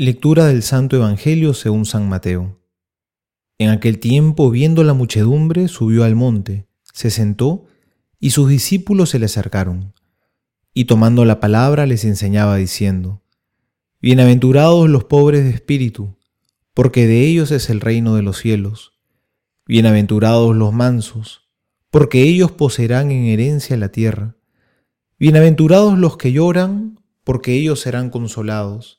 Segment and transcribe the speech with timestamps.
[0.00, 2.62] Lectura del Santo Evangelio según San Mateo.
[3.58, 7.64] En aquel tiempo, viendo la muchedumbre, subió al monte, se sentó,
[8.20, 9.94] y sus discípulos se le acercaron.
[10.72, 13.24] Y tomando la palabra les enseñaba diciendo,
[14.00, 16.16] Bienaventurados los pobres de espíritu,
[16.74, 18.92] porque de ellos es el reino de los cielos.
[19.66, 21.48] Bienaventurados los mansos,
[21.90, 24.36] porque ellos poseerán en herencia la tierra.
[25.18, 28.98] Bienaventurados los que lloran, porque ellos serán consolados.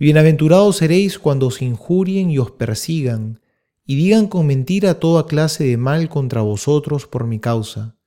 [0.00, 3.42] Bienaventurados seréis cuando os injurien y os persigan,
[3.84, 7.98] y digan con mentira toda clase de mal contra vosotros por mi causa.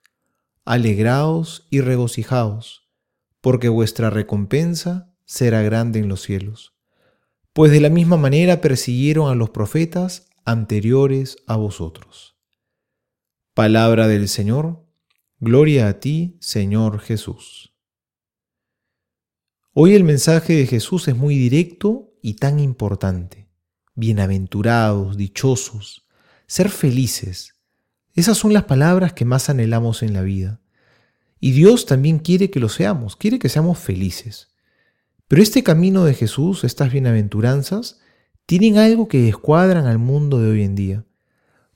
[0.65, 2.89] Alegraos y regocijaos,
[3.41, 6.73] porque vuestra recompensa será grande en los cielos.
[7.53, 12.35] Pues de la misma manera persiguieron a los profetas anteriores a vosotros.
[13.53, 14.83] Palabra del Señor,
[15.39, 17.72] gloria a ti, Señor Jesús.
[19.75, 23.47] Hoy el mensaje de Jesús es muy directo y tan importante.
[23.95, 26.05] Bienaventurados, dichosos,
[26.45, 27.55] ser felices.
[28.13, 30.61] Esas son las palabras que más anhelamos en la vida.
[31.39, 34.53] Y Dios también quiere que lo seamos, quiere que seamos felices.
[35.27, 37.99] Pero este camino de Jesús, estas bienaventuranzas,
[38.45, 41.05] tienen algo que descuadran al mundo de hoy en día.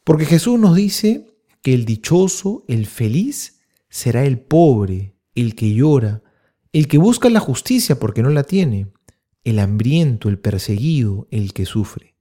[0.03, 1.25] Porque Jesús nos dice
[1.63, 6.21] que el dichoso, el feliz, será el pobre, el que llora,
[6.73, 8.91] el que busca la justicia porque no la tiene,
[9.43, 12.15] el hambriento, el perseguido, el que sufre.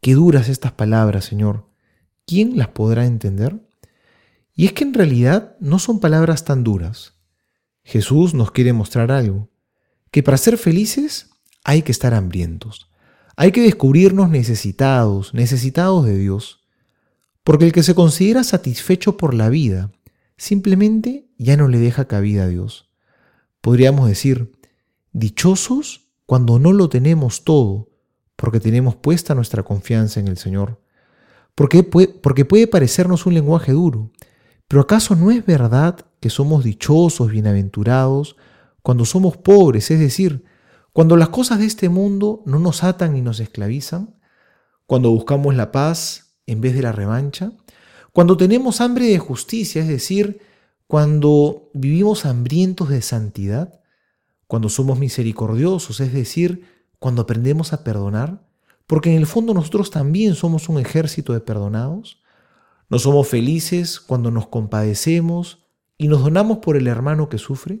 [0.00, 1.68] Qué duras estas palabras, Señor.
[2.26, 3.60] ¿Quién las podrá entender?
[4.54, 7.14] Y es que en realidad no son palabras tan duras.
[7.84, 9.50] Jesús nos quiere mostrar algo,
[10.10, 11.30] que para ser felices
[11.64, 12.90] hay que estar hambrientos,
[13.36, 16.66] hay que descubrirnos necesitados, necesitados de Dios,
[17.44, 19.90] porque el que se considera satisfecho por la vida,
[20.36, 22.87] simplemente ya no le deja cabida a Dios
[23.68, 24.58] podríamos decir,
[25.12, 27.90] dichosos cuando no lo tenemos todo,
[28.34, 30.80] porque tenemos puesta nuestra confianza en el Señor.
[31.54, 34.10] Porque puede, porque puede parecernos un lenguaje duro,
[34.68, 38.36] pero ¿acaso no es verdad que somos dichosos, bienaventurados,
[38.80, 40.44] cuando somos pobres, es decir,
[40.94, 44.14] cuando las cosas de este mundo no nos atan y nos esclavizan?
[44.86, 47.52] Cuando buscamos la paz en vez de la revancha?
[48.14, 50.40] Cuando tenemos hambre de justicia, es decir,
[50.88, 53.80] cuando vivimos hambrientos de santidad,
[54.46, 56.64] cuando somos misericordiosos, es decir,
[56.98, 58.48] cuando aprendemos a perdonar,
[58.86, 62.22] porque en el fondo nosotros también somos un ejército de perdonados,
[62.88, 65.66] no somos felices cuando nos compadecemos
[65.98, 67.80] y nos donamos por el hermano que sufre,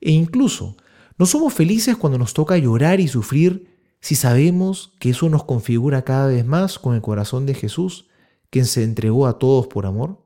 [0.00, 0.78] e incluso
[1.18, 6.06] no somos felices cuando nos toca llorar y sufrir si sabemos que eso nos configura
[6.06, 8.08] cada vez más con el corazón de Jesús,
[8.48, 10.24] quien se entregó a todos por amor.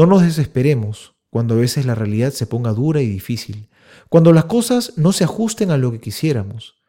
[0.00, 3.68] No nos desesperemos cuando a veces la realidad se ponga dura y difícil,
[4.08, 6.80] cuando las cosas no se ajusten a lo que quisiéramos,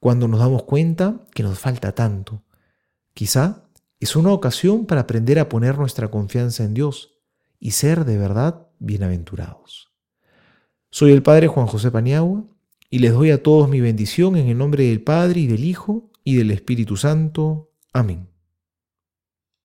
[0.00, 2.42] cuando nos damos cuenta que nos falta tanto.
[3.14, 3.68] Quizá
[4.00, 7.12] es una ocasión para aprender a poner nuestra confianza en Dios
[7.60, 9.92] y ser de verdad bienaventurados.
[10.90, 12.46] Soy el Padre Juan José Paniagua
[12.90, 16.10] y les doy a todos mi bendición en el nombre del Padre y del Hijo
[16.24, 17.70] y del Espíritu Santo.
[17.92, 18.35] Amén.